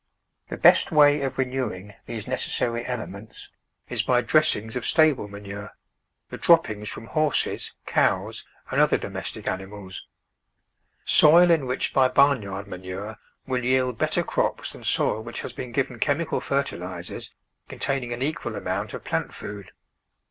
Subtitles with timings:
[0.47, 3.49] The best way of renewing these necessary ele ments
[3.87, 5.73] is by dressings of stable manure—
[6.31, 10.01] the drop pings from horses, cows, and other domestic ani mals.
[11.05, 15.71] Soil enriched by barn yard manure will yield better crops than soil which has been
[15.71, 17.35] given chem ical fertilisers
[17.69, 19.69] containing an equal amount of plant food.